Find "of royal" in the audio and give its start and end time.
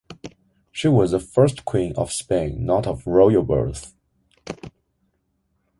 2.87-3.43